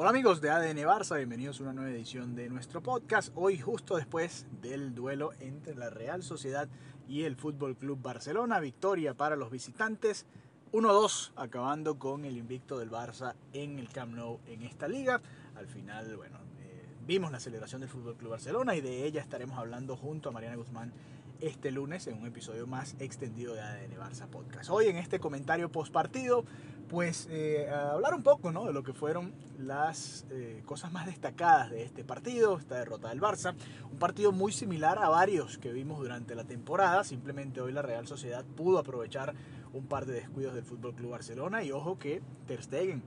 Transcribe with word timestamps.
Hola 0.00 0.10
amigos 0.10 0.40
de 0.40 0.48
ADN 0.48 0.78
Barça, 0.86 1.16
bienvenidos 1.16 1.58
a 1.58 1.64
una 1.64 1.72
nueva 1.72 1.90
edición 1.90 2.36
de 2.36 2.48
nuestro 2.48 2.80
podcast. 2.80 3.32
Hoy 3.34 3.58
justo 3.58 3.96
después 3.96 4.46
del 4.62 4.94
duelo 4.94 5.32
entre 5.40 5.74
la 5.74 5.90
Real 5.90 6.22
Sociedad 6.22 6.68
y 7.08 7.24
el 7.24 7.34
Fútbol 7.34 7.76
Club 7.76 8.00
Barcelona, 8.00 8.60
victoria 8.60 9.14
para 9.14 9.34
los 9.34 9.50
visitantes 9.50 10.24
1-2, 10.70 11.32
acabando 11.34 11.98
con 11.98 12.24
el 12.24 12.36
invicto 12.36 12.78
del 12.78 12.92
Barça 12.92 13.34
en 13.52 13.80
el 13.80 13.88
Camp 13.88 14.14
Nou 14.14 14.38
en 14.46 14.62
esta 14.62 14.86
liga. 14.86 15.20
Al 15.56 15.66
final, 15.66 16.16
bueno, 16.16 16.38
eh, 16.60 16.86
vimos 17.04 17.32
la 17.32 17.40
celebración 17.40 17.80
del 17.80 17.90
Fútbol 17.90 18.16
Club 18.16 18.30
Barcelona 18.30 18.76
y 18.76 18.80
de 18.80 19.04
ella 19.04 19.20
estaremos 19.20 19.58
hablando 19.58 19.96
junto 19.96 20.28
a 20.28 20.32
Mariana 20.32 20.54
Guzmán 20.54 20.92
este 21.40 21.72
lunes 21.72 22.06
en 22.06 22.20
un 22.20 22.26
episodio 22.26 22.68
más 22.68 22.94
extendido 23.00 23.54
de 23.54 23.62
ADN 23.62 23.96
Barça 23.96 24.28
Podcast. 24.28 24.70
Hoy 24.70 24.86
en 24.86 24.96
este 24.96 25.18
comentario 25.18 25.72
post 25.72 25.92
partido, 25.92 26.44
pues 26.88 27.28
eh, 27.30 27.68
hablar 27.68 28.14
un 28.14 28.22
poco 28.22 28.50
¿no? 28.50 28.64
de 28.64 28.72
lo 28.72 28.82
que 28.82 28.92
fueron 28.92 29.34
las 29.58 30.26
eh, 30.30 30.62
cosas 30.64 30.92
más 30.92 31.06
destacadas 31.06 31.70
de 31.70 31.82
este 31.82 32.04
partido, 32.04 32.58
esta 32.58 32.76
derrota 32.76 33.08
del 33.10 33.20
Barça. 33.20 33.54
Un 33.90 33.98
partido 33.98 34.32
muy 34.32 34.52
similar 34.52 34.98
a 34.98 35.08
varios 35.08 35.58
que 35.58 35.72
vimos 35.72 35.98
durante 35.98 36.34
la 36.34 36.44
temporada. 36.44 37.04
Simplemente 37.04 37.60
hoy 37.60 37.72
la 37.72 37.82
Real 37.82 38.06
Sociedad 38.06 38.44
pudo 38.44 38.78
aprovechar 38.78 39.34
un 39.72 39.86
par 39.86 40.06
de 40.06 40.14
descuidos 40.14 40.54
del 40.54 40.64
Fútbol 40.64 40.94
Club 40.94 41.10
Barcelona 41.10 41.62
y 41.62 41.72
ojo 41.72 41.98
que 41.98 42.22
Ter 42.46 42.62
Stegen 42.62 43.02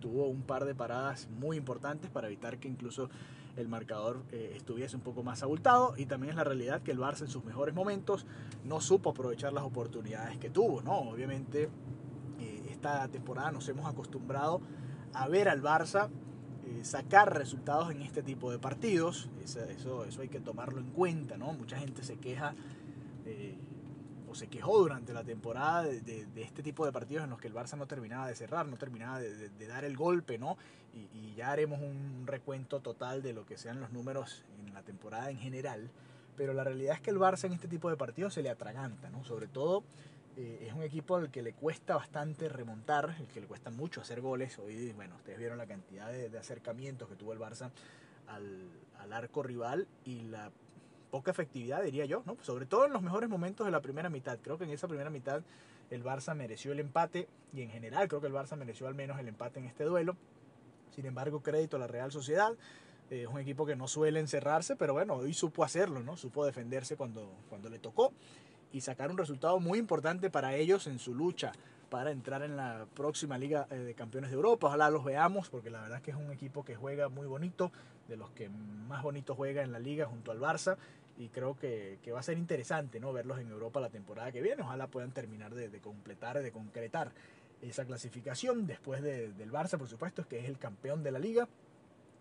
tuvo 0.00 0.26
un 0.26 0.42
par 0.42 0.64
de 0.64 0.74
paradas 0.74 1.28
muy 1.38 1.56
importantes 1.56 2.10
para 2.10 2.28
evitar 2.28 2.58
que 2.58 2.68
incluso 2.68 3.10
el 3.56 3.68
marcador 3.68 4.22
eh, 4.32 4.52
estuviese 4.54 4.96
un 4.96 5.02
poco 5.02 5.22
más 5.22 5.42
abultado 5.42 5.94
y 5.96 6.06
también 6.06 6.30
es 6.30 6.36
la 6.36 6.44
realidad 6.44 6.82
que 6.82 6.90
el 6.90 6.98
Barça 6.98 7.22
en 7.22 7.28
sus 7.28 7.44
mejores 7.44 7.74
momentos 7.74 8.26
no 8.64 8.80
supo 8.80 9.10
aprovechar 9.10 9.52
las 9.52 9.64
oportunidades 9.64 10.38
que 10.38 10.50
tuvo, 10.50 10.82
¿no? 10.82 10.98
Obviamente 10.98 11.70
esta 12.86 13.08
temporada 13.08 13.50
nos 13.52 13.68
hemos 13.68 13.86
acostumbrado 13.86 14.60
a 15.12 15.28
ver 15.28 15.48
al 15.48 15.62
Barça 15.62 16.08
eh, 16.66 16.84
sacar 16.84 17.36
resultados 17.36 17.90
en 17.90 18.02
este 18.02 18.22
tipo 18.22 18.50
de 18.50 18.58
partidos, 18.58 19.28
eso, 19.42 19.60
eso, 19.64 20.04
eso, 20.04 20.20
hay 20.20 20.28
que 20.28 20.40
tomarlo 20.40 20.80
en 20.80 20.90
cuenta, 20.90 21.36
¿no? 21.36 21.52
Mucha 21.52 21.78
gente 21.78 22.02
se 22.02 22.16
queja 22.16 22.54
se 24.36 24.48
quejó 24.48 24.78
durante 24.78 25.12
la 25.12 25.24
temporada 25.24 25.82
de, 25.82 26.26
este 26.36 26.62
tipo 26.62 26.84
de 26.84 26.92
partidos 26.92 27.24
en 27.24 27.30
los 27.30 27.40
que 27.40 27.48
el 27.48 27.54
Barça 27.54 27.76
no 27.76 27.86
terminaba 27.86 28.28
de 28.28 28.36
cerrar, 28.36 28.66
no 28.66 28.76
terminaba 28.76 29.18
de, 29.18 29.66
dar 29.66 29.84
el 29.84 29.96
golpe, 29.96 30.38
¿no? 30.38 30.56
Y, 30.92 31.34
ya 31.34 31.50
haremos 31.50 31.80
un 31.80 32.26
recuento 32.26 32.80
total 32.80 33.22
de 33.22 33.34
lo 33.34 33.44
que 33.44 33.58
sean 33.58 33.80
los 33.80 33.92
números 33.92 34.44
en 34.58 34.72
la 34.72 34.82
temporada 34.82 35.30
en 35.30 35.38
general. 35.38 35.90
Pero 36.36 36.54
la 36.54 36.64
realidad 36.64 36.94
es 36.94 37.00
que 37.00 37.10
el 37.10 37.18
Barça 37.18 37.44
en 37.44 37.52
este 37.52 37.68
tipo 37.68 37.90
de 37.90 37.96
partidos 37.96 38.34
se 38.34 38.42
le 38.42 38.50
atraganta, 38.50 39.10
¿no? 39.10 39.24
Sobre 39.24 39.48
todo 39.48 39.84
eh, 40.36 40.66
es 40.66 40.74
un 40.74 40.82
equipo 40.82 41.16
al 41.16 41.30
que 41.30 41.42
le 41.42 41.54
cuesta 41.54 41.96
bastante 41.96 42.48
remontar, 42.48 43.16
el 43.18 43.26
que 43.28 43.40
le 43.40 43.46
cuesta 43.46 43.70
mucho 43.70 44.02
hacer 44.02 44.20
goles. 44.20 44.58
Hoy, 44.58 44.92
bueno, 44.92 45.16
ustedes 45.16 45.38
vieron 45.38 45.56
la 45.56 45.66
cantidad 45.66 46.12
de, 46.12 46.36
acercamientos 46.38 47.08
que 47.08 47.16
tuvo 47.16 47.32
el 47.32 47.38
Barça 47.38 47.70
al, 48.28 48.68
al 48.98 49.12
arco 49.12 49.42
rival 49.42 49.86
y 50.04 50.22
la 50.22 50.50
poca 51.10 51.30
efectividad, 51.30 51.82
diría 51.82 52.04
yo, 52.04 52.22
¿no? 52.26 52.36
sobre 52.42 52.66
todo 52.66 52.84
en 52.84 52.92
los 52.92 53.00
mejores 53.00 53.30
momentos 53.30 53.64
de 53.64 53.72
la 53.72 53.80
primera 53.80 54.10
mitad. 54.10 54.38
Creo 54.42 54.58
que 54.58 54.64
en 54.64 54.70
esa 54.70 54.88
primera 54.88 55.08
mitad 55.08 55.42
el 55.90 56.04
Barça 56.04 56.34
mereció 56.34 56.72
el 56.72 56.80
empate 56.80 57.28
y 57.54 57.62
en 57.62 57.70
general 57.70 58.06
creo 58.08 58.20
que 58.20 58.26
el 58.26 58.34
Barça 58.34 58.56
mereció 58.56 58.88
al 58.88 58.94
menos 58.94 59.18
el 59.18 59.28
empate 59.28 59.60
en 59.60 59.64
este 59.64 59.84
duelo. 59.84 60.16
Sin 60.90 61.06
embargo, 61.06 61.42
crédito 61.42 61.76
a 61.76 61.80
la 61.80 61.86
Real 61.86 62.12
Sociedad. 62.12 62.52
Eh, 63.08 63.22
es 63.22 63.28
un 63.28 63.38
equipo 63.38 63.64
que 63.64 63.76
no 63.76 63.88
suele 63.88 64.20
encerrarse, 64.20 64.76
pero 64.76 64.92
bueno, 64.92 65.14
hoy 65.14 65.32
supo 65.32 65.64
hacerlo, 65.64 66.02
¿no? 66.02 66.16
Supo 66.16 66.44
defenderse 66.44 66.96
cuando, 66.96 67.32
cuando 67.48 67.68
le 67.70 67.78
tocó 67.78 68.12
y 68.76 68.82
sacar 68.82 69.10
un 69.10 69.16
resultado 69.16 69.58
muy 69.58 69.78
importante 69.78 70.28
para 70.28 70.54
ellos 70.54 70.86
en 70.86 70.98
su 70.98 71.14
lucha 71.14 71.52
para 71.88 72.10
entrar 72.10 72.42
en 72.42 72.58
la 72.58 72.86
próxima 72.92 73.38
Liga 73.38 73.66
eh, 73.70 73.76
de 73.76 73.94
Campeones 73.94 74.28
de 74.28 74.36
Europa. 74.36 74.66
Ojalá 74.66 74.90
los 74.90 75.02
veamos, 75.02 75.48
porque 75.48 75.70
la 75.70 75.80
verdad 75.80 75.98
es 75.98 76.02
que 76.02 76.10
es 76.10 76.16
un 76.16 76.30
equipo 76.30 76.62
que 76.62 76.76
juega 76.76 77.08
muy 77.08 77.26
bonito, 77.26 77.72
de 78.06 78.18
los 78.18 78.30
que 78.32 78.50
más 78.50 79.02
bonito 79.02 79.34
juega 79.34 79.62
en 79.62 79.72
la 79.72 79.78
liga 79.78 80.04
junto 80.04 80.30
al 80.30 80.40
Barça. 80.40 80.76
Y 81.16 81.28
creo 81.28 81.56
que, 81.56 81.98
que 82.02 82.12
va 82.12 82.20
a 82.20 82.22
ser 82.22 82.36
interesante 82.36 83.00
¿no? 83.00 83.14
verlos 83.14 83.38
en 83.38 83.48
Europa 83.48 83.80
la 83.80 83.88
temporada 83.88 84.30
que 84.30 84.42
viene. 84.42 84.60
Ojalá 84.60 84.88
puedan 84.88 85.12
terminar 85.12 85.54
de, 85.54 85.70
de 85.70 85.80
completar, 85.80 86.42
de 86.42 86.52
concretar 86.52 87.12
esa 87.62 87.86
clasificación 87.86 88.66
después 88.66 89.00
de, 89.00 89.32
del 89.32 89.50
Barça, 89.50 89.78
por 89.78 89.88
supuesto, 89.88 90.28
que 90.28 90.38
es 90.38 90.44
el 90.44 90.58
campeón 90.58 91.02
de 91.02 91.12
la 91.12 91.18
liga 91.18 91.48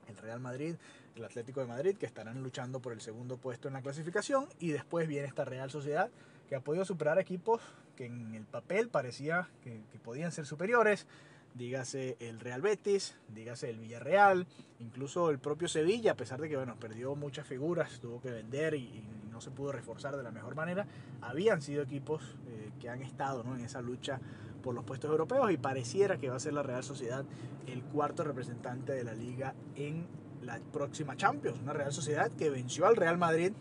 el 0.07 0.17
Real 0.17 0.39
Madrid, 0.39 0.75
el 1.15 1.25
Atlético 1.25 1.61
de 1.61 1.67
Madrid, 1.67 1.97
que 1.97 2.05
estarán 2.05 2.43
luchando 2.43 2.79
por 2.79 2.93
el 2.93 3.01
segundo 3.01 3.37
puesto 3.37 3.67
en 3.67 3.73
la 3.73 3.81
clasificación, 3.81 4.47
y 4.59 4.71
después 4.71 5.07
viene 5.07 5.27
esta 5.27 5.45
Real 5.45 5.71
Sociedad, 5.71 6.09
que 6.47 6.55
ha 6.55 6.59
podido 6.59 6.85
superar 6.85 7.19
equipos 7.19 7.61
que 7.95 8.05
en 8.05 8.35
el 8.35 8.45
papel 8.45 8.89
parecía 8.89 9.49
que, 9.63 9.81
podían 10.03 10.31
ser 10.31 10.45
superiores, 10.45 11.07
dígase 11.55 12.17
el 12.19 12.39
Real 12.39 12.61
Betis, 12.61 13.17
dígase 13.29 13.69
el 13.69 13.79
Villarreal, 13.79 14.45
incluso 14.79 15.29
el 15.29 15.39
propio 15.39 15.67
Sevilla, 15.67 16.11
a 16.11 16.15
pesar 16.15 16.39
de 16.41 16.49
que 16.49 16.57
bueno, 16.57 16.75
perdió 16.79 17.15
muchas 17.15 17.47
figuras, 17.47 17.99
tuvo 17.99 18.21
que 18.21 18.31
vender 18.31 18.75
y, 18.75 19.03
no 19.31 19.41
se 19.41 19.51
pudo 19.51 19.73
reforzar 19.73 20.15
de 20.15 20.23
la 20.23 20.31
mejor 20.31 20.55
manera, 20.55 20.87
habían 21.19 21.61
sido 21.61 21.83
equipos 21.83 22.37
eh, 22.47 22.71
que 22.79 22.87
han 22.87 23.01
estado 23.01 23.43
¿no? 23.43 23.53
en 23.57 23.65
esa 23.65 23.81
lucha 23.81 24.21
por 24.63 24.73
los 24.73 24.85
puestos 24.85 25.11
europeos 25.11 25.51
y 25.51 25.57
pareciera 25.57 26.17
que 26.17 26.29
va 26.29 26.37
a 26.37 26.39
ser 26.39 26.53
la 26.53 26.63
Real 26.63 26.85
Sociedad 26.85 27.25
el 27.67 27.83
cuarto 27.83 28.23
representante 28.23 28.93
de 28.93 29.03
la 29.03 29.13
liga 29.13 29.53
en 29.75 30.07
la 30.41 30.57
próxima 30.71 31.17
Champions, 31.17 31.59
una 31.61 31.73
Real 31.73 31.91
Sociedad 31.91 32.31
que 32.31 32.49
venció 32.49 32.85
al 32.85 32.95
Real 32.95 33.17
Madrid 33.17 33.51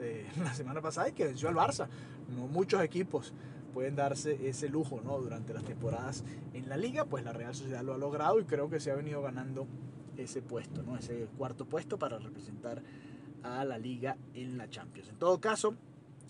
eh, 0.00 0.26
la 0.42 0.54
semana 0.54 0.80
pasada 0.80 1.08
y 1.08 1.12
que 1.12 1.24
venció 1.24 1.48
al 1.48 1.54
Barça 1.54 1.88
no 2.36 2.46
muchos 2.46 2.82
equipos 2.82 3.32
pueden 3.70 3.96
darse 3.96 4.48
ese 4.48 4.68
lujo 4.68 5.00
¿no? 5.02 5.18
durante 5.18 5.54
las 5.54 5.64
temporadas 5.64 6.24
en 6.52 6.68
la 6.68 6.76
liga, 6.76 7.04
pues 7.04 7.24
la 7.24 7.32
Real 7.32 7.54
Sociedad 7.54 7.82
lo 7.82 7.94
ha 7.94 7.98
logrado 7.98 8.40
y 8.40 8.44
creo 8.44 8.68
que 8.68 8.80
se 8.80 8.90
ha 8.90 8.94
venido 8.94 9.22
ganando 9.22 9.66
ese 10.16 10.42
puesto, 10.42 10.82
¿no? 10.82 10.96
ese 10.96 11.28
cuarto 11.38 11.64
puesto 11.64 11.98
para 11.98 12.18
representar 12.18 12.82
a 13.42 13.64
la 13.64 13.78
liga 13.78 14.16
en 14.34 14.58
la 14.58 14.68
Champions. 14.68 15.08
En 15.08 15.16
todo 15.16 15.40
caso, 15.40 15.74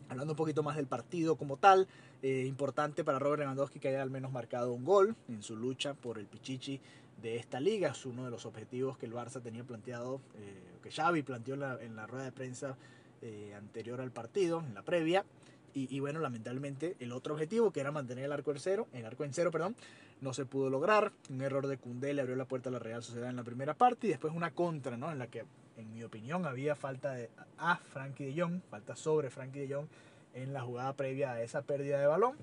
hablando 0.08 0.34
un 0.34 0.37
poquito 0.37 0.62
más 0.62 0.76
del 0.76 0.87
partido 0.87 1.37
como 1.37 1.56
tal, 1.56 1.88
eh, 2.22 2.44
importante 2.47 3.02
para 3.04 3.19
Robert 3.19 3.41
Lewandowski 3.41 3.81
que 3.81 3.88
haya 3.88 4.02
al 4.02 4.10
menos 4.10 4.31
marcado 4.31 4.72
un 4.72 4.84
gol 4.84 5.16
en 5.28 5.42
su 5.42 5.56
lucha 5.56 5.94
por 5.94 6.19
el 6.19 6.26
Pichichi 6.26 6.81
de 7.20 7.37
esta 7.37 7.58
liga. 7.58 7.91
Es 7.91 8.06
uno 8.06 8.25
de 8.25 8.31
los 8.31 8.47
objetivos 8.47 8.98
que 8.98 9.06
el 9.06 9.12
Barça 9.12 9.42
tenía 9.42 9.64
planteado, 9.64 10.20
eh, 10.37 10.78
que 10.82 10.91
Xavi 10.91 11.22
planteó 11.22 11.56
la, 11.56 11.82
en 11.82 11.97
la 11.97 12.06
rueda 12.06 12.25
de 12.25 12.32
prensa 12.32 12.76
eh, 13.22 13.54
anterior 13.56 14.00
al 14.00 14.10
partido, 14.10 14.62
en 14.66 14.75
la 14.75 14.82
previa. 14.82 15.25
Y, 15.72 16.00
bueno, 16.00 16.19
lamentablemente 16.19 16.97
el 16.98 17.12
otro 17.12 17.34
objetivo, 17.34 17.70
que 17.70 17.78
era 17.78 17.92
mantener 17.92 18.25
el 18.25 18.32
arco 18.32 18.50
en 18.50 18.58
cero, 18.58 18.88
el 18.92 19.06
arco 19.06 19.22
en 19.22 19.32
cero, 19.32 19.53
perdón, 19.53 19.76
no 20.20 20.34
se 20.34 20.44
pudo 20.44 20.69
lograr. 20.69 21.12
Un 21.31 21.42
error 21.42 21.69
de 21.69 21.78
Cundé 21.78 22.12
le 22.12 22.22
abrió 22.22 22.34
la 22.34 22.44
puerta 22.44 22.70
a 22.70 22.72
la 22.72 22.81
Real 22.81 23.04
Sociedad 23.04 23.31
en 23.31 23.36
la 23.36 23.44
primera 23.44 23.75
parte 23.75 24.08
y 24.08 24.10
después 24.10 24.34
una 24.34 24.50
contra, 24.50 24.97
¿no? 24.97 25.12
En 25.12 25.20
la 25.20 25.28
que, 25.28 25.44
en 25.76 25.92
mi 25.92 26.03
opinión, 26.03 26.44
había 26.44 26.75
falta 26.75 27.12
de, 27.12 27.31
a 27.56 27.76
Frankie 27.76 28.25
de 28.25 28.42
Jong, 28.42 28.62
falta 28.69 28.97
sobre 28.97 29.31
Frankie 29.31 29.60
de 29.60 29.75
Jong 29.75 29.87
en 30.34 30.52
la 30.52 30.62
jugada 30.62 30.92
previa 30.94 31.32
a 31.32 31.42
esa 31.42 31.62
pérdida 31.62 32.00
de 32.00 32.06
balón. 32.08 32.37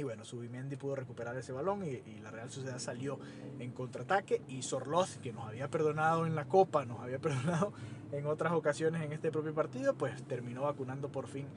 Y 0.00 0.02
bueno, 0.02 0.24
Subimendi 0.24 0.76
pudo 0.76 0.96
recuperar 0.96 1.36
ese 1.36 1.52
balón 1.52 1.84
y, 1.84 2.00
la 2.22 2.30
Real 2.30 2.50
Sociedad 2.50 2.78
salió 2.78 3.18
en 3.58 3.70
contraataque 3.70 4.40
y 4.48 4.62
Sorloz, 4.62 5.18
que 5.18 5.30
nos 5.30 5.46
había 5.46 5.68
perdonado 5.68 6.24
en 6.24 6.34
la 6.34 6.46
Copa, 6.46 6.86
nos 6.86 7.00
había 7.00 7.18
perdonado 7.20 7.74
en 8.10 8.24
otras 8.24 8.54
ocasiones 8.54 9.02
en 9.02 9.12
este 9.12 9.30
propio 9.30 9.52
partido, 9.52 9.92
pues 9.92 10.22
terminó 10.22 10.62
vacunando 10.62 11.12
por 11.12 11.26
fin 11.26 11.48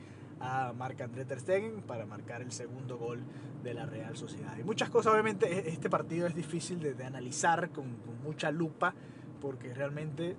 a 0.41 0.73
Marc-André 0.73 1.23
Ter 1.23 1.39
Stegen 1.39 1.83
para 1.83 2.05
marcar 2.05 2.41
el 2.41 2.51
segundo 2.51 2.97
gol 2.97 3.23
de 3.63 3.73
la 3.73 3.85
Real 3.85 4.17
Sociedad. 4.17 4.57
Y 4.57 4.63
muchas 4.63 4.89
cosas, 4.89 5.13
obviamente, 5.13 5.49
e-, 5.49 5.69
este 5.69 5.89
partido 5.89 6.27
es 6.27 6.35
difícil 6.35 6.81
de, 6.81 7.01
analizar 7.05 7.69
con, 7.69 7.95
mucha 8.25 8.51
lupa 8.51 8.93
porque 9.39 9.73
realmente 9.73 10.35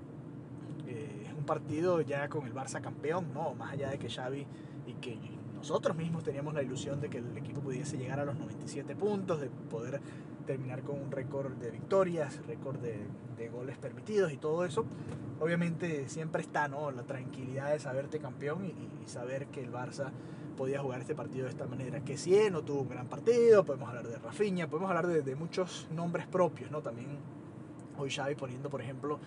eh, 0.87 1.23
es 1.27 1.33
un 1.33 1.47
partido 1.47 2.03
ya 2.03 2.29
con 2.29 2.47
el 2.47 2.53
Barça 2.53 2.83
campeón, 2.83 3.33
¿no? 3.33 3.55
Más 3.55 3.73
allá 3.73 3.89
de 3.89 3.99
que 3.99 4.11
Xavi 4.11 4.47
y 4.87 4.93
que 4.95 5.17
nosotros 5.65 5.97
mismos 5.97 6.23
teníamos 6.23 6.53
la 6.53 6.63
ilusión 6.63 7.01
de 7.01 7.09
que 7.09 7.17
el 7.17 7.39
equipo 7.39 7.63
pudiese 7.63 7.97
llegar 7.97 8.21
a 8.21 8.27
los 8.27 8.37
97 8.37 8.95
puntos, 8.97 9.41
de 9.41 9.49
poder 9.49 9.99
terminar 10.45 10.83
con 10.83 11.01
un 11.01 11.11
récord 11.11 11.53
de 11.53 11.71
victorias, 11.71 12.39
récord 12.47 12.77
de, 12.81 13.49
goles 13.49 13.79
permitidos 13.79 14.31
y 14.31 14.37
todo 14.37 14.67
eso. 14.67 14.85
Obviamente 15.41 16.07
siempre 16.11 16.43
está 16.43 16.69
¿no? 16.69 16.91
la 16.91 17.05
tranquilidad 17.05 17.73
de 17.73 17.79
saberte 17.79 18.19
campeón 18.19 18.67
y, 18.67 18.75
saber 19.09 19.47
que 19.47 19.63
el 19.63 19.73
Barça 19.73 20.11
podía 20.57 20.81
jugar 20.81 21.01
este 21.01 21.15
partido 21.15 21.45
de 21.45 21.51
esta 21.51 21.67
manera. 21.67 22.01
Que 22.05 22.19
si 22.19 22.35
no 22.51 22.63
tuvo 22.63 22.83
un 22.83 22.89
gran 22.91 23.07
partido, 23.07 23.65
podemos 23.65 23.89
hablar 23.89 24.07
de 24.07 24.19
Rafinha, 24.19 24.69
podemos 24.69 24.91
hablar 24.91 25.07
de, 25.07 25.23
de 25.23 25.35
muchos 25.35 25.89
nombres 25.95 26.27
propios, 26.27 26.71
¿no? 26.71 26.83
También 26.83 27.09
Hoy 27.99 28.11
Xavi 28.11 28.35
poniendo, 28.35 28.71
por 28.71 28.83
ejemplo, 28.83 29.19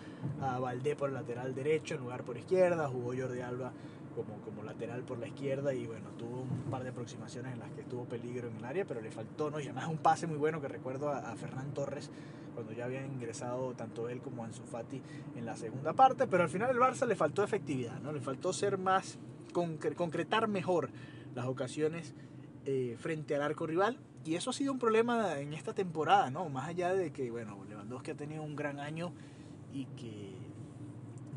a 0.41 0.59
Valdé 0.59 0.95
por 0.95 1.09
el 1.09 1.15
lateral 1.15 1.55
derecho 1.55 1.95
en 1.95 2.01
lugar 2.01 2.23
por 2.23 2.37
izquierda, 2.37 2.87
jugó 2.87 3.13
Jordi 3.17 3.41
Alba 3.41 3.71
como, 4.15 4.41
como 4.41 4.63
lateral 4.63 5.03
por 5.03 5.19
la 5.19 5.27
izquierda 5.27 5.73
y 5.73 5.85
bueno, 5.85 6.09
tuvo 6.17 6.41
un 6.41 6.71
par 6.71 6.83
de 6.83 6.89
aproximaciones 6.89 7.53
en 7.53 7.59
las 7.59 7.69
que 7.71 7.83
tuvo 7.83 8.05
peligro 8.05 8.47
en 8.49 8.57
el 8.57 8.65
área, 8.65 8.85
pero 8.85 8.99
le 8.99 9.11
faltó, 9.11 9.51
¿no? 9.51 9.59
Y 9.59 9.63
además 9.63 9.87
un 9.87 9.97
pase 9.97 10.27
muy 10.27 10.37
bueno 10.37 10.59
que 10.59 10.67
recuerdo 10.67 11.09
a, 11.09 11.35
Fernán 11.35 11.73
Torres 11.73 12.09
cuando 12.55 12.73
ya 12.73 12.85
había 12.85 13.05
ingresado 13.05 13.73
tanto 13.75 14.09
él 14.09 14.19
como 14.19 14.43
Ansu 14.43 14.63
Fati 14.63 14.99
en 15.35 15.45
la 15.45 15.55
segunda 15.55 15.93
parte, 15.93 16.25
pero 16.25 16.43
al 16.43 16.49
final 16.49 16.71
el 16.71 16.77
Barça 16.77 17.05
le 17.05 17.15
faltó 17.15 17.43
efectividad, 17.43 17.99
¿no? 18.01 18.11
Le 18.11 18.19
faltó 18.19 18.51
ser 18.51 18.79
más, 18.79 19.19
concretar 19.53 20.47
mejor 20.47 20.89
las 21.35 21.45
ocasiones 21.45 22.15
eh, 22.65 22.97
frente 22.99 23.35
al 23.35 23.43
arco 23.43 23.67
rival 23.67 23.99
Y 24.25 24.35
eso 24.35 24.49
ha 24.49 24.53
sido 24.53 24.73
un 24.73 24.79
problema 24.79 25.39
en 25.39 25.53
esta 25.53 25.73
temporada, 25.73 26.29
¿no? 26.29 26.49
Más 26.49 26.67
allá 26.67 26.93
de 26.93 27.11
que, 27.11 27.31
bueno, 27.31 27.63
Lewandowski 27.69 28.11
ha 28.11 28.15
tenido 28.15 28.43
un 28.43 28.55
gran 28.55 28.79
año 28.79 29.13
y 29.71 29.85
que, 29.85 30.33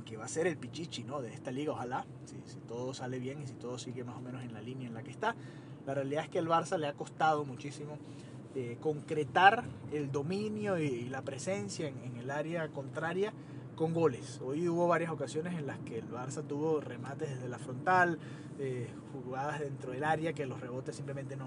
que 0.05 0.17
va 0.17 0.25
a 0.25 0.29
ser 0.29 0.47
el 0.47 0.57
pichichi, 0.57 1.05
¿no? 1.05 1.23
De 1.23 1.33
esta 1.33 1.53
liga, 1.53 1.73
ojalá, 1.73 2.05
si, 2.25 2.37
si 2.45 2.59
todo 2.61 2.93
sale 2.93 3.19
bien 3.19 3.43
y 3.43 3.47
si 3.47 3.55
todo 3.55 3.79
sigue 3.79 4.03
más 4.03 4.17
o 4.17 4.21
menos 4.21 4.43
en 4.43 4.53
la 4.53 4.61
línea 4.61 4.89
en 4.89 4.95
la 4.95 5.03
que 5.03 5.11
está. 5.11 5.37
La 5.87 5.95
realidad 5.95 6.25
es 6.25 6.31
que 6.31 6.39
el 6.39 6.49
Barça 6.49 6.79
le 6.79 6.89
ha 6.89 6.95
costado 6.95 7.45
muchísimo 7.45 7.97
eh, 8.57 8.79
concretar 8.81 9.63
el 9.93 10.11
dominio 10.11 10.77
y, 10.77 10.87
y 10.87 11.09
la 11.09 11.23
presencia 11.23 11.87
en, 11.87 12.03
en, 12.03 12.17
el 12.17 12.33
área 12.33 12.69
contraria 12.69 13.33
con 13.77 13.95
goles. 13.95 14.41
Hoy 14.45 14.69
hubo 14.69 14.89
varias 14.89 15.13
ocasiones 15.13 15.57
en 15.57 15.69
las 15.69 15.79
que 15.79 15.99
el 15.99 16.11
Barça 16.11 16.45
tuvo 16.45 16.81
remates 16.81 17.31
desde 17.31 17.49
la 17.49 17.59
frontal, 17.59 18.19
eh, 18.59 18.89
jugadas 19.13 19.61
dentro 19.61 19.93
del 19.93 20.03
área 20.03 20.33
que 20.33 20.47
los 20.47 20.61
rebotes 20.61 20.97
simplemente 20.97 21.37
no, 21.37 21.47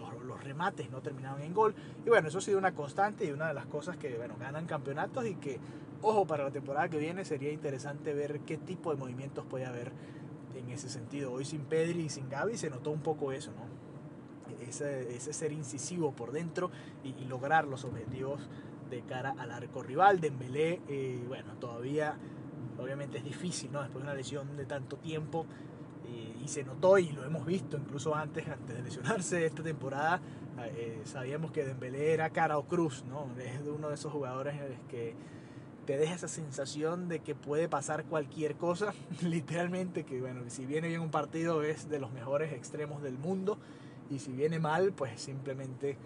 los, 0.00 0.24
los, 0.24 0.42
remates 0.42 0.90
no 0.90 1.00
terminaban 1.00 1.42
en 1.42 1.54
gol. 1.54 1.74
Y 2.04 2.08
bueno, 2.08 2.28
eso 2.28 2.38
ha 2.38 2.40
sido 2.40 2.58
una 2.58 2.74
constante 2.74 3.24
y 3.24 3.30
una 3.30 3.48
de 3.48 3.54
las 3.54 3.66
cosas 3.66 3.96
que 3.96 4.16
bueno, 4.16 4.36
ganan 4.38 4.66
campeonatos 4.66 5.26
y 5.26 5.34
que, 5.36 5.60
ojo, 6.02 6.26
para 6.26 6.44
la 6.44 6.50
temporada 6.50 6.88
que 6.88 6.98
viene 6.98 7.24
sería 7.24 7.52
interesante 7.52 8.14
ver 8.14 8.40
qué 8.40 8.56
tipo 8.56 8.90
de 8.90 8.96
movimientos 8.96 9.44
puede 9.46 9.66
haber 9.66 9.92
en 10.56 10.70
ese 10.70 10.88
sentido. 10.88 11.32
Hoy 11.32 11.44
sin 11.44 11.60
Pedri 11.60 12.00
y 12.00 12.08
sin 12.08 12.28
Gaby 12.28 12.56
se 12.56 12.70
notó 12.70 12.90
un 12.90 13.02
poco 13.02 13.32
eso, 13.32 13.52
¿no? 13.52 13.80
ese, 14.68 15.14
ese 15.14 15.32
ser 15.32 15.52
incisivo 15.52 16.12
por 16.12 16.32
dentro 16.32 16.70
y, 17.04 17.10
y, 17.10 17.24
lograr 17.26 17.66
los 17.66 17.84
objetivos 17.84 18.48
de 18.90 19.02
cara 19.02 19.34
al 19.38 19.50
arco 19.50 19.82
rival. 19.82 20.20
Dembélé, 20.20 20.80
eh, 20.88 21.22
bueno, 21.28 21.54
todavía 21.54 22.16
obviamente 22.78 23.18
es 23.18 23.24
difícil, 23.24 23.70
¿no? 23.72 23.82
Después 23.82 24.02
de 24.04 24.10
una 24.10 24.14
lesión 24.14 24.56
de 24.56 24.64
tanto 24.64 24.96
tiempo 24.96 25.46
eh, 26.10 26.36
y 26.44 26.48
se 26.48 26.64
notó 26.64 26.98
y 26.98 27.10
lo 27.12 27.24
hemos 27.24 27.46
visto 27.46 27.76
incluso 27.76 28.14
antes, 28.14 28.48
antes 28.48 28.76
de 28.76 28.82
lesionarse 28.82 29.46
esta 29.46 29.62
temporada, 29.62 30.20
eh, 30.76 31.00
sabíamos 31.04 31.52
que 31.52 31.64
Dembélé 31.64 32.12
era 32.12 32.30
cara 32.30 32.58
o 32.58 32.64
cruz, 32.64 33.04
¿no? 33.08 33.28
Es 33.38 33.60
uno 33.66 33.88
de 33.88 33.94
esos 33.94 34.12
jugadores 34.12 34.54
que 34.88 35.14
te 35.86 35.96
deja 35.96 36.14
esa 36.14 36.28
sensación 36.28 37.08
de 37.08 37.20
que 37.20 37.34
puede 37.34 37.68
pasar 37.68 38.04
cualquier 38.04 38.56
cosa, 38.56 38.92
literalmente 39.22 40.04
que 40.04 40.20
bueno, 40.20 40.42
si 40.48 40.66
viene 40.66 40.88
bien 40.88 41.00
un 41.00 41.10
partido 41.10 41.62
es 41.62 41.88
de 41.88 41.98
los 41.98 42.12
mejores 42.12 42.52
extremos 42.52 43.02
del 43.02 43.18
mundo 43.18 43.58
y 44.10 44.18
si 44.18 44.32
viene 44.32 44.58
mal, 44.58 44.92
pues 44.92 45.20
simplemente 45.20 45.96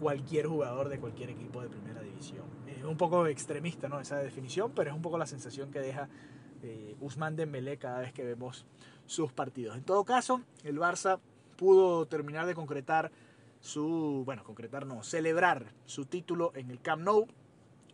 cualquier 0.00 0.46
jugador 0.46 0.88
de 0.88 0.98
cualquier 0.98 1.30
equipo 1.30 1.62
de 1.62 1.68
primera 1.68 2.00
división. 2.00 2.44
Es 2.66 2.84
un 2.84 2.96
poco 2.96 3.26
extremista 3.26 3.88
¿no? 3.88 4.00
esa 4.00 4.16
definición, 4.18 4.72
pero 4.74 4.90
es 4.90 4.96
un 4.96 5.02
poco 5.02 5.18
la 5.18 5.26
sensación 5.26 5.70
que 5.70 5.80
deja 5.80 6.08
eh, 6.66 6.96
Usman 7.00 7.36
cada 7.78 8.00
vez 8.00 8.12
que 8.12 8.24
vemos 8.24 8.66
sus 9.06 9.32
partidos. 9.32 9.76
En 9.76 9.84
todo 9.84 10.04
caso, 10.04 10.42
el 10.64 10.78
Barça 10.78 11.20
pudo 11.56 12.06
terminar 12.06 12.46
de 12.46 12.54
concretar 12.54 13.12
su, 13.60 14.22
bueno, 14.24 14.44
concretar 14.44 14.84
no, 14.84 15.02
celebrar 15.02 15.66
su 15.84 16.06
título 16.06 16.52
en 16.54 16.70
el 16.70 16.80
Camp 16.80 17.02
Nou. 17.02 17.26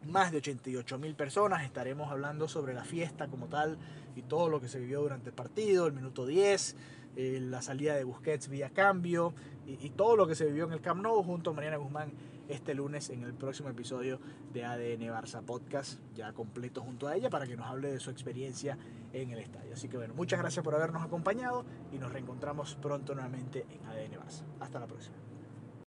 Más 0.06 0.32
de 0.32 0.38
88 0.38 0.98
mil 0.98 1.14
personas, 1.14 1.62
estaremos 1.62 2.10
hablando 2.10 2.48
sobre 2.48 2.74
la 2.74 2.82
fiesta 2.82 3.28
como 3.28 3.46
tal 3.46 3.78
y 4.16 4.22
todo 4.22 4.48
lo 4.48 4.60
que 4.60 4.66
se 4.66 4.80
vivió 4.80 5.00
durante 5.00 5.28
el 5.28 5.34
partido, 5.34 5.86
el 5.86 5.92
minuto 5.92 6.26
10, 6.26 6.76
eh, 7.14 7.38
la 7.40 7.62
salida 7.62 7.94
de 7.94 8.02
Busquets 8.02 8.48
vía 8.48 8.70
cambio 8.70 9.32
y, 9.64 9.86
y, 9.86 9.90
todo 9.90 10.16
lo 10.16 10.26
que 10.26 10.34
se 10.34 10.46
vivió 10.46 10.64
en 10.64 10.72
el 10.72 10.80
Camp 10.80 11.02
Nou 11.02 11.22
junto 11.22 11.50
a 11.50 11.52
Mariana 11.52 11.76
Guzmán 11.76 12.10
este 12.52 12.74
lunes 12.74 13.10
en 13.10 13.22
el 13.22 13.34
próximo 13.34 13.68
episodio 13.68 14.20
de 14.52 14.64
ADN 14.64 15.02
Barça 15.08 15.42
Podcast, 15.42 15.98
ya 16.14 16.32
completo 16.32 16.82
junto 16.82 17.08
a 17.08 17.16
ella 17.16 17.30
para 17.30 17.46
que 17.46 17.56
nos 17.56 17.66
hable 17.66 17.90
de 17.90 18.00
su 18.00 18.10
experiencia 18.10 18.78
en 19.12 19.30
el 19.30 19.38
estadio. 19.38 19.72
Así 19.72 19.88
que 19.88 19.96
bueno, 19.96 20.14
muchas 20.14 20.38
gracias 20.38 20.64
por 20.64 20.74
habernos 20.74 21.02
acompañado 21.02 21.64
y 21.92 21.98
nos 21.98 22.12
reencontramos 22.12 22.76
pronto 22.76 23.14
nuevamente 23.14 23.66
en 23.70 23.86
ADN 23.86 24.20
Barça. 24.20 24.44
Hasta 24.60 24.78
la 24.78 24.86
próxima. 24.86 25.31